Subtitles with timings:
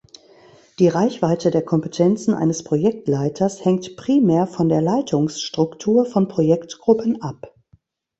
[0.79, 7.53] Die Reichweite der Kompetenzen eines Projektleiters hängt primär von der Leitungsstruktur von Projektgruppen ab.